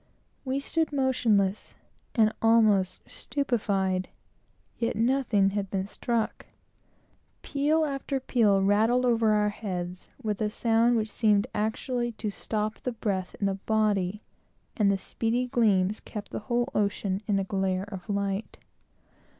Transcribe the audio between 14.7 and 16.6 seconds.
and the "speedy gleams" kept the